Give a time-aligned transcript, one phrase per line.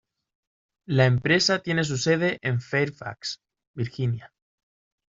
[0.87, 3.37] La empresa tiene su sede en Fairfax,
[3.75, 4.33] Virginia.